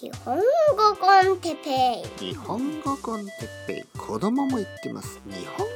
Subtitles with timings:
[0.00, 0.42] 日本語
[1.00, 2.30] コンテペイ。
[2.30, 3.98] 日本語コンテッペイ。
[3.98, 5.20] 子供も言ってます。
[5.26, 5.66] 日本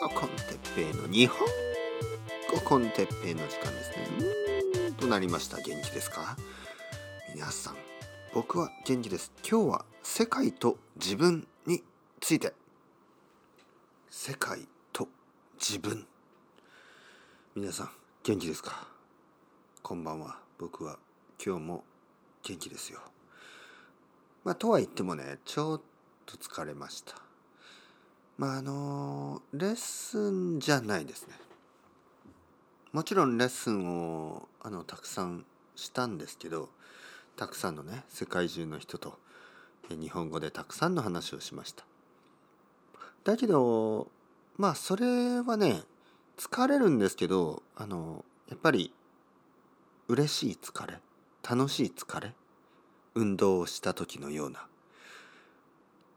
[0.00, 1.46] 語コンテッペイの日本
[2.50, 4.08] 語コンテッペイの時間ですね。
[4.86, 5.58] うんとなりました。
[5.58, 6.38] 元気ですか？
[7.34, 7.76] 皆さん
[8.32, 9.32] 僕は元気です。
[9.46, 11.82] 今日は世界と自分に
[12.20, 12.54] ついて。
[14.08, 15.08] 世界と
[15.60, 16.06] 自分。
[17.54, 17.90] 皆さん
[18.22, 18.88] 元気ですか？
[19.82, 20.38] こんばんは。
[20.56, 20.98] 僕は
[21.44, 21.84] 今日も
[22.42, 23.00] 元気ですよ。
[24.44, 25.80] まあ、とは言ってもね、ちょっ
[26.26, 27.14] と疲れました。
[28.36, 31.34] まあ、あの、レッスンじゃないですね。
[32.92, 33.86] もちろんレッスン
[34.28, 35.44] をあのたくさん
[35.76, 36.70] したんですけど、
[37.36, 39.18] たくさんのね、世界中の人と
[39.90, 41.84] 日本語でたくさんの話をしました。
[43.24, 44.08] だけど、
[44.56, 45.82] まあ、それはね、
[46.36, 48.92] 疲れるんですけど、あの、やっぱり
[50.08, 50.98] 嬉しい疲れ、
[51.48, 52.32] 楽しい疲れ。
[53.18, 54.66] 運動をした時のような。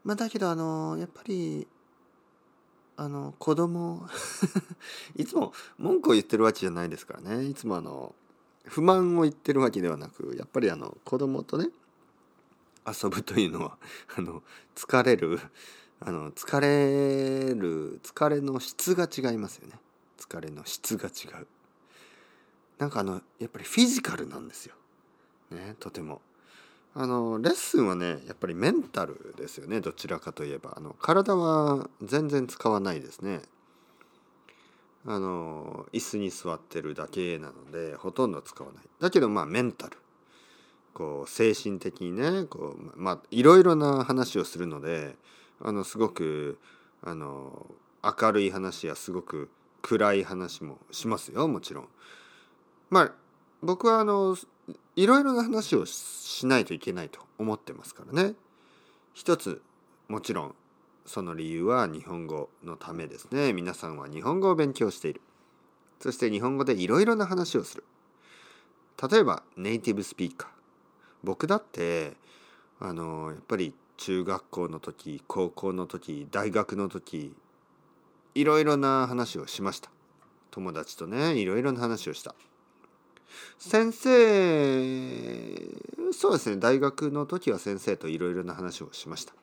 [0.04, 1.66] まあ、だけどあのやっぱり
[2.96, 4.08] あの子供
[5.16, 7.44] いつも文句を言ってるわけじゃないですからね。
[7.44, 8.14] いつもあの
[8.64, 11.70] 不満を言ってるわけではなくやっぱりあの子供とね
[12.86, 13.78] 遊ぶというのは
[14.16, 14.42] あの
[14.76, 15.40] 疲れる
[16.00, 19.80] あの疲れる疲れの質が違いますよね。
[20.18, 21.46] 疲れの質が違う。
[22.78, 24.74] なんかあのやっぱりフィジカルなんですよ。
[25.50, 26.20] ねとても。
[26.94, 30.74] あのレッスンはねやっぱりメンタルですよねどちらかといえば。
[30.76, 33.40] あの体は全然使わないですね。
[35.04, 38.84] あの椅子に座ってるだけなのでほとんど使わない。
[39.00, 39.96] だけどまあメンタル。
[40.94, 45.16] こう精神的にねこうまあいろいろな話をするので
[45.60, 46.58] あのすごく
[47.02, 47.66] あの
[48.02, 49.48] 明るい話やすごく
[49.80, 51.88] 暗い話もしますよもちろん。
[52.90, 53.12] まあ
[53.62, 54.36] 僕はあの
[54.94, 58.34] いろいろな話をしないといけないと思ってますからね。
[59.14, 59.62] 一つ
[60.08, 60.54] もちろん
[61.06, 63.52] その理由は日本語のためですね。
[63.52, 65.20] 皆さんは日本語を勉強している。
[66.00, 67.84] そして日本語でいろいろな話をする。
[69.10, 70.50] 例えばネイティブスピーカー。
[71.24, 72.12] 僕だって
[72.78, 77.34] あのやっぱり中学校の時高校の時大学の時
[78.34, 79.90] いろいろな話をしました。
[80.50, 82.34] 友達とねいろいろな話をした。
[83.58, 84.12] 先生
[86.12, 89.34] そうですね大学の時は先生といろいろな話をしました。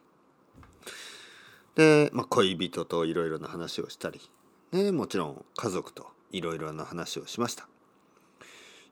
[1.76, 4.20] で、まあ、恋人といろいろな話をしたり、
[4.72, 7.68] ね、もちろん家族といろいろな話をしました。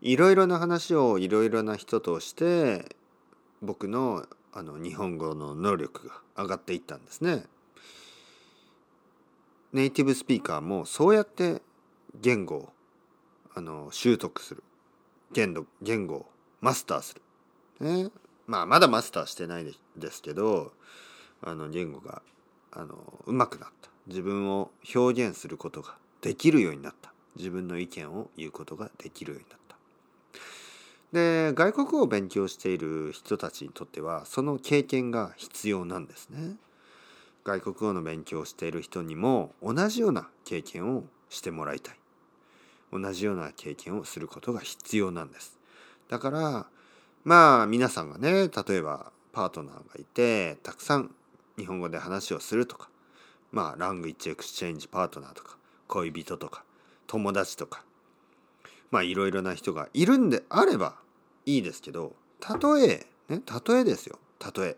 [0.01, 2.95] いろいろな話をいろいろな人として
[3.61, 7.45] 僕のあの日本語の能力が上がっていったんですね。
[9.73, 11.61] ネイティブスピーカーもそうやって
[12.19, 12.69] 言語を
[13.53, 14.63] あの習得する。
[15.33, 16.25] 言語言語を
[16.61, 17.21] マスターする。
[17.79, 18.09] ね、
[18.47, 19.65] まあまだマスターしてない
[19.97, 20.73] ですけど
[21.41, 22.21] あの言語が
[22.71, 22.95] あの
[23.25, 29.77] 上手くなった自分を表現することができるようになった自分の意見を言うことができるようになった。
[31.13, 36.55] で外国語を勉強している人たちにとってはその経験が必要なんですね。
[37.43, 41.95] 外国語の勉強をしている人にも同じような経験をしてもらいたい。
[42.91, 45.57] 同じような経験をすることが必要なんです。
[46.09, 46.67] だから
[47.23, 51.13] まあ皆さんがね例えばパートナーがいてたくさん
[51.57, 52.89] 日本語で話をするとか
[53.51, 56.63] まあラングイッチエクスチェンジパートナーとか恋人とか
[57.07, 57.83] 友達とか
[58.91, 60.95] まあいろいろな人がいるんであれば
[61.45, 64.77] いいですけどたとえねたとえですよたとえ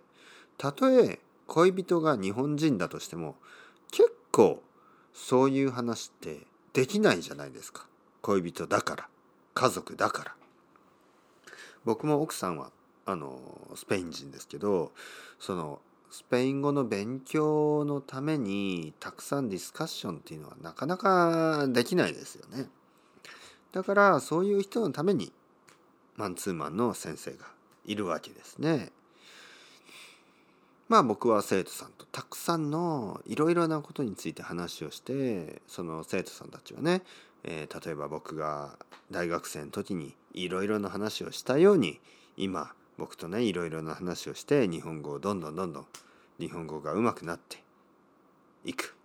[0.57, 3.35] たとえ恋人が日本人だとしても
[3.91, 4.61] 結構
[5.13, 6.39] そういう話って
[6.73, 7.87] できないじゃないですか。
[8.21, 9.07] 恋人だから
[9.53, 10.35] 家族だから
[11.85, 12.71] 僕も奥さんは
[13.05, 13.39] あの
[13.75, 14.91] スペイン人ですけど
[15.39, 15.79] その
[16.11, 22.67] スペイン語の勉強のためにたくさんディスカッションっていうのはなかなかできないですよね。
[23.71, 25.31] だからそういう人のために
[26.15, 27.45] マンツーマンの先生が
[27.85, 28.91] いるわけですね。
[30.87, 37.03] まあ僕は生徒さんとたくさんのいろいろなことについて話をしてその生徒さんたちはね
[37.43, 38.77] えー、例えば僕が
[39.11, 41.99] 大学生の時にいろいろな話をしたように
[42.37, 45.85] 今僕とねいろいろな話をして日本語をどんどんどんどん
[46.39, 47.63] 日本語が上手くなって
[48.65, 48.95] いく。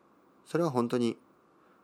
[0.46, 1.16] それは本当に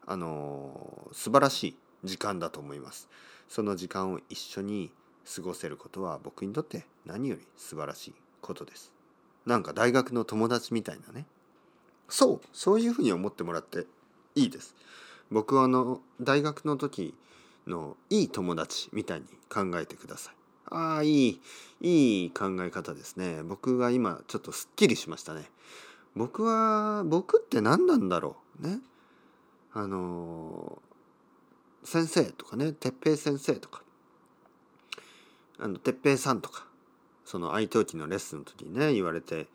[0.06, 3.08] あのー、素晴らしい時間だと思います。
[3.48, 4.90] その時間を一緒に
[5.34, 8.92] 過ごせることは僕にとって何より素晴らしいことです。
[9.46, 11.26] なんか大学の友達みたいなね。
[12.08, 13.86] そうそういうふうに思ってもらって
[14.34, 14.74] いいです。
[15.30, 17.14] 僕はあの大学の時
[17.66, 20.34] のいい友達みたいに考えてください。
[20.72, 21.40] ああいい
[21.80, 23.42] いい考え方ですね。
[23.42, 25.50] 僕が今ちょっとすっきりしましたね。
[26.16, 28.66] 僕は僕って何なんだろう？
[28.66, 28.78] ね？
[29.72, 30.80] あの
[31.84, 32.72] 先生とかね？
[32.72, 33.82] 哲平先生とか。
[35.58, 36.66] あの哲平さんとか。
[37.24, 39.46] その愛登記のレッスンの時にね言われて。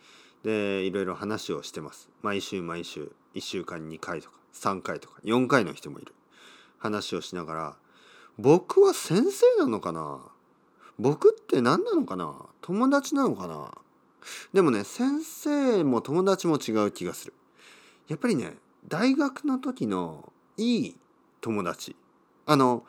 [0.43, 2.09] でいろいろ話をしてます。
[2.21, 3.11] 毎週毎週。
[3.35, 6.13] 1週間2回とか3回とか4回の人もいる。
[6.77, 7.75] 話をしながら
[8.37, 10.19] 僕は先生なのかな？
[10.99, 12.33] 僕って何なのかな？
[12.61, 13.71] 友達なのかな？
[14.53, 17.33] でもね先生も友達も違う気がする。
[18.07, 18.53] やっぱりね
[18.87, 20.95] 大学の時のいい
[21.41, 21.95] 友達。
[22.45, 22.83] あの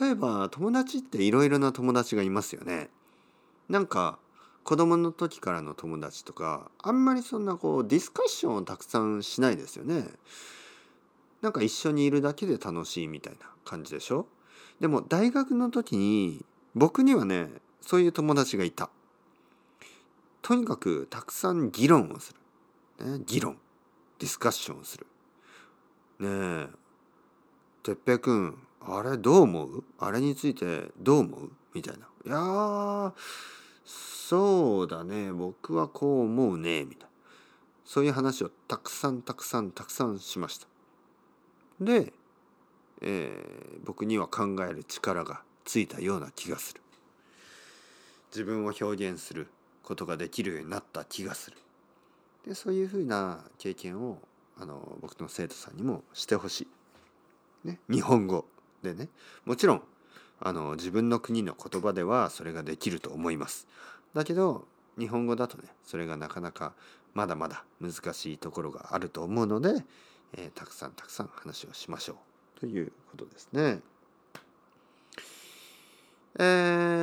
[0.00, 2.88] 例えば友達っていろいろな友達がいますよね。
[3.68, 4.18] なんか
[4.66, 10.08] 子供の時からの友達とかあんまりそんなこうディスカッションをたくさんしないですよね。
[11.40, 14.26] なんか一緒にいるだけで楽しいみたいな感じでしょ？
[14.80, 17.46] でも大学の時に僕にはね
[17.80, 18.90] そういう友達がいた。
[20.42, 22.34] とにかくたくさん議論をす
[22.98, 23.58] る、ね、議論。
[24.18, 25.06] ディスカッションをする。
[26.18, 26.68] ねえ。
[27.84, 29.84] 哲平君あれどう思う？
[30.00, 31.50] あれについてどう思う？
[31.72, 32.08] みたいな。
[32.26, 33.14] いや
[34.28, 37.06] そうだね僕はこう思うねみたいな
[37.84, 40.66] そういう話をたくさんたくさんたくさんしました。
[41.80, 42.12] で、
[43.02, 46.80] えー、僕には考える力がついたような気がする。
[48.32, 49.46] 自分を表現する
[49.84, 51.58] ことができるようになった気がする。
[52.48, 54.18] でそういうふうな経験を
[54.58, 56.66] あの僕の生徒さんにもしてほし
[57.64, 57.68] い。
[57.68, 58.44] ね、日本語
[58.82, 59.08] でね
[59.44, 59.82] もちろん
[60.40, 63.68] あの自分の国の言葉ではそれができると思います。
[64.16, 64.64] だけど
[64.98, 66.72] 日本語だとねそれがなかなか
[67.12, 69.84] まだまだ難しいところがあると思うので、
[70.36, 72.14] えー、たくさんたくさん話をしましょ
[72.56, 73.80] うということですね。
[76.38, 76.42] え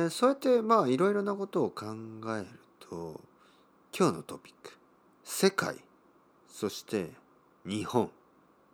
[0.06, 1.86] ー、そうやってまあいろいろなことを考
[2.36, 2.46] える
[2.80, 3.20] と
[3.96, 4.72] 今日のトピック
[5.22, 5.76] 世界
[6.48, 7.10] そして
[7.64, 8.10] 日本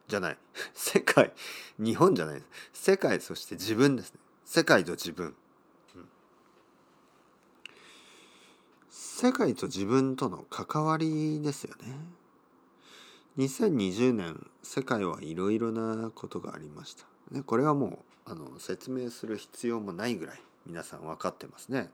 [0.09, 0.39] じゃない
[0.75, 1.33] 世界
[1.79, 4.21] 日本じゃない世界そして自分ですね。
[4.47, 5.35] 世界と自分、
[5.95, 6.09] うん、
[9.23, 11.95] 世界と自分との関わりですよね。
[13.37, 17.87] 2020年世界はいろいろなことがありました、ね、これはも
[18.27, 21.91] うあの説明する必要もないぐらい皆さん分かってますね。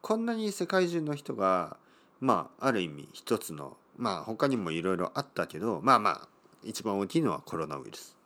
[0.00, 1.76] こんなに世界中の人が
[2.20, 6.28] まあある意味一つのまあ他にもいろいろあったけどまあまあ
[6.64, 8.16] 一番大きいのはコロナウイルス。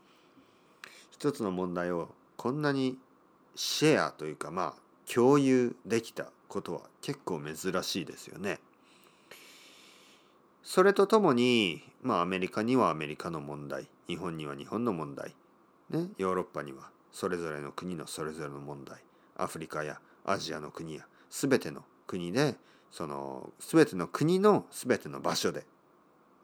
[1.11, 2.97] 一つの問題をこんなに
[3.55, 6.31] シェアというかまあ共有できた。
[6.55, 8.61] ことは結構珍しいですよね。
[10.62, 15.35] それとともに、まあ、アメリカにはアメリカの問題日本には日本の問題、
[15.91, 18.99] ね、ヨーロッパにはそれぞれの国のそれぞれの問題
[19.37, 22.55] アフリカやアジアの国や全ての国で
[22.91, 25.67] その全ての国の全ての場所で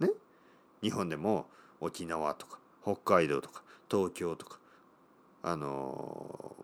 [0.00, 0.10] ね
[0.82, 1.46] 日本でも
[1.80, 4.58] 沖縄とか北海道とか東京とか
[5.42, 6.54] あの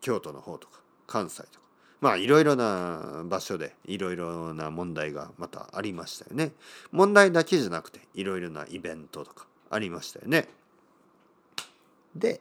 [0.00, 1.62] 京都の方とか関西とか
[2.02, 6.52] まあいろいろな場所でいろいろな問題がまたありましたよね。
[6.90, 10.48] 問題だけじゃなくていろいろなイベントとかありましたよね。
[12.16, 12.40] で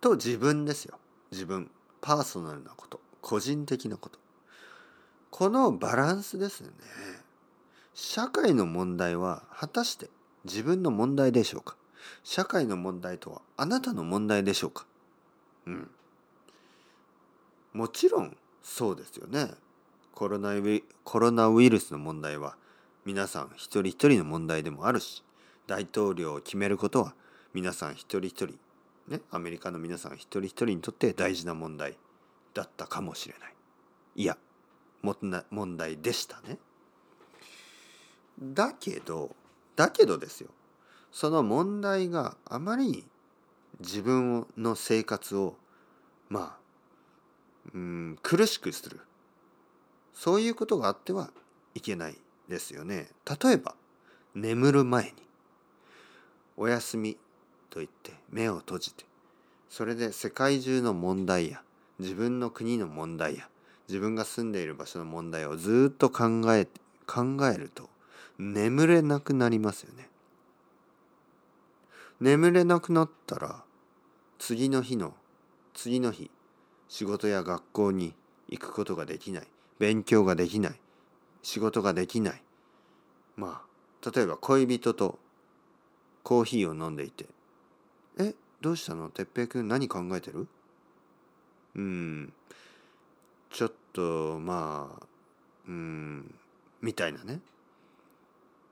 [0.00, 0.98] と自分ですよ
[1.32, 1.70] 自分
[2.02, 4.18] パーソナルなこと個人的なこと
[5.30, 6.68] このバランスですね。
[7.94, 10.10] 社会の問題は果たして
[10.44, 11.76] 自分の問題でしょうか？
[12.24, 14.86] 社会の問題とはあなたの問題でしょうか？
[15.66, 15.90] うん
[17.72, 19.50] もちろんそうですよね。
[20.14, 22.56] コロナウイコロナウイルスの問題は
[23.04, 25.24] 皆さん一人一人の問題でもあるし
[25.66, 27.14] 大統領を決めることは
[27.54, 28.58] 皆さん一人一人
[29.08, 31.96] ねアメリカの皆さん一人一人にとって大事な問題
[32.52, 33.54] だったかもしれない。
[34.16, 34.36] いや
[35.02, 36.58] 問題でしたね。
[38.40, 39.34] だけど
[39.76, 40.50] だけどですよ。
[41.10, 43.04] その問題があまりに
[43.80, 45.56] 自分の生活を
[46.28, 46.59] まあ
[47.74, 49.00] うん苦しくする
[50.12, 51.30] そういうことがあっては
[51.74, 52.16] いけない
[52.48, 53.08] ですよね。
[53.42, 53.74] 例えば
[54.34, 55.12] 眠る前に
[56.56, 57.16] お休み
[57.70, 59.04] と言って目を閉じて
[59.68, 61.62] それで世界中の問題や
[61.98, 63.48] 自分の国の問題や
[63.88, 66.66] 自分が住んでいる場所の問題をずっと考え
[67.06, 67.88] 考えると
[68.38, 70.08] 眠れなくなりますよね。
[72.20, 73.62] 眠れなくなったら
[74.38, 75.14] 次の日の
[75.72, 76.30] 次の日
[76.90, 78.14] 仕事や学校に
[78.48, 79.46] 行くことができない。
[79.78, 80.80] 勉強ができない。
[81.40, 82.42] 仕事ができない。
[83.36, 85.18] まあ例えば恋人と
[86.24, 87.26] コーヒーを飲んでいて
[88.18, 89.08] 「えどうしたの？
[89.08, 90.48] 哲平君何考えてる?」
[91.76, 92.32] うん。
[93.50, 95.06] ちょっとまあ
[95.68, 96.34] うん。
[96.82, 97.40] みたいなね。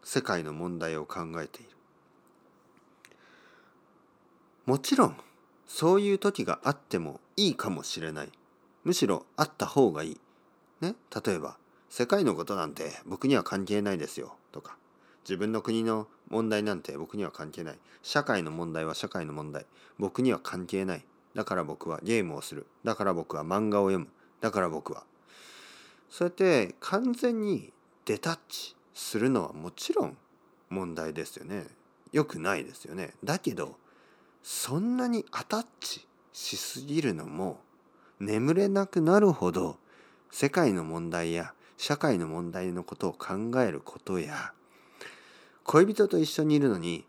[0.02, 1.70] 世界の問題を考えている。
[4.66, 5.16] もちろん
[5.68, 8.32] そういう時があってもいいかもしれない。
[8.84, 10.20] むしろあった方がいい。
[10.80, 10.96] ね？
[11.24, 11.56] 例えば
[11.88, 14.34] 世界のことなんて僕には関係ないですよ。
[14.50, 14.76] とか
[15.24, 17.78] 自分の国の問題なんて僕には関係ない。
[18.02, 19.66] 社会の問題は社会の問題。
[19.98, 21.04] 僕には関係ない。
[21.34, 22.66] だから僕はゲームをする。
[22.82, 24.08] だから僕は漫画を読む。
[24.40, 25.04] だから僕は。
[26.08, 27.72] そうやって完全に
[28.06, 30.16] デタッチするのはもちろん
[30.70, 31.66] 問題ですよね。
[32.12, 33.12] よくないですよね。
[33.22, 33.76] だけど
[34.42, 37.60] そんなにアタッチしすぎるのも
[38.20, 39.78] 眠れなくなるほど
[40.30, 44.52] 世界の問題や社会の問題のことを考えることや
[45.64, 47.04] 恋人と一緒にいるのに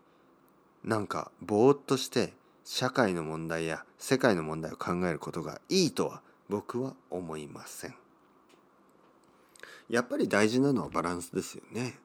[0.84, 2.32] なんかぼーっとして
[2.64, 7.94] 社会の問題や世界の問題を考えることがいいとは僕は思いません。
[9.88, 11.98] やっぱり大事なのはバランスですよね。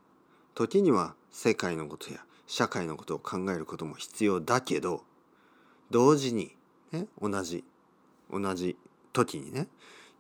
[0.56, 5.04] 時には世界のことや社会のことを考えることも必要だけど
[5.92, 6.56] 同時に、
[6.92, 7.64] ね、同じ
[8.32, 8.76] 同じ
[9.14, 9.68] 時にね。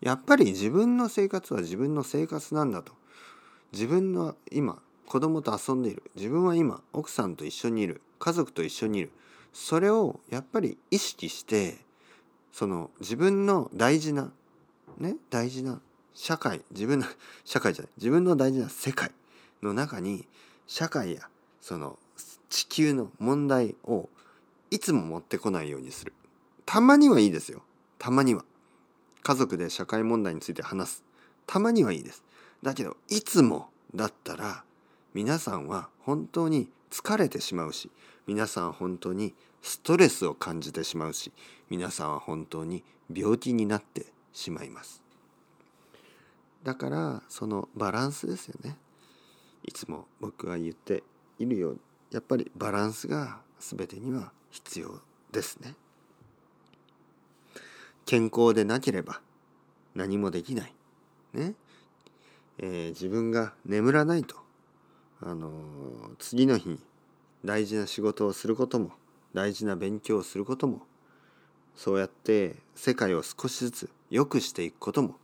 [0.01, 2.93] やっぱり自分の生活は自分の生活なんだと。
[3.71, 6.03] 自分の今子供と遊んでいる。
[6.15, 8.01] 自分は今奥さんと一緒にいる。
[8.19, 9.11] 家族と一緒にいる。
[9.53, 11.77] それをやっぱり意識して
[12.51, 14.31] その自分の大事な
[14.97, 15.79] ね大事な
[16.13, 17.05] 社会自分の
[17.45, 17.91] 社会じゃない。
[17.97, 19.11] 自分の大事な世界
[19.61, 20.27] の中に
[20.67, 21.29] 社会や
[21.61, 21.97] その
[22.49, 24.09] 地球の問題を
[24.75, 26.11] いつも持ってこないようにする。
[26.65, 27.61] たまにはいいですよ。
[27.97, 28.43] たまには。
[29.23, 31.03] 家族で社会問題について話す。
[31.47, 32.25] たまにはいいです。
[32.61, 34.65] だけどいつもだったら
[35.13, 37.89] 皆さんは本当に疲れてしまうし
[38.27, 41.31] 皆さん本当にストレスを感じてしまうし
[41.69, 45.01] 皆さんは本当に病気になってしまいます。
[46.63, 48.75] だからそのバランスですよね。
[49.63, 51.01] いつも僕は言って
[51.39, 51.79] いるように
[52.11, 55.01] やっぱりバランスが全てには必要
[55.33, 55.75] ですね。
[58.05, 59.19] 健康でなければ
[59.95, 60.73] 何もできない
[61.33, 61.55] ね。
[62.57, 64.37] えー、自分が眠らないと
[65.21, 65.51] あのー、
[66.19, 66.79] 次の日に
[67.43, 68.91] 大事な仕事をすることも
[69.33, 70.83] 大事な勉強をすることも
[71.75, 75.15] そうやって世界を少しずつ良くしていくことも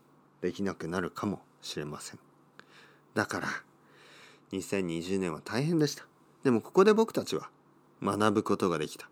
[0.42, 2.20] できなくなるかもしれません。
[3.14, 3.48] だから
[4.52, 6.06] 2020年は大変でした。
[6.44, 7.50] でもここで僕たちは
[8.04, 9.11] 学ぶことができた。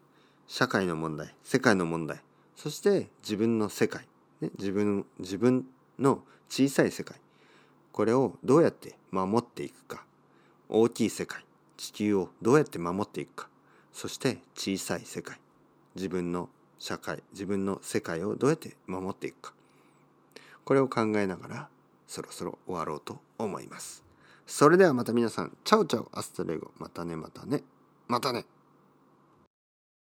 [0.50, 2.22] 社会の問題世界の問題
[2.56, 4.08] そして自分の世界、
[4.42, 5.66] ね、自分自分
[6.00, 7.22] の小さい世界
[7.92, 10.04] これをどうやって守っていくか
[10.68, 11.46] 大きい世界
[11.78, 13.50] 地球をどうやって守っていくか
[13.94, 15.40] そして小さい世界
[15.96, 19.54] 自分の社会自分の世界をどうやって守っていくか
[20.66, 21.70] これを考えながら
[22.10, 24.04] そろそろ終わろうと思います。
[24.48, 26.72] それではまた皆さん、 ciao ciao hasta luego。
[26.80, 27.62] またねまたね。
[28.08, 28.46] またね。